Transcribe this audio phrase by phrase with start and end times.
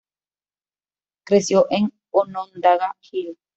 [1.27, 3.37] Creció en Onondaga Hill.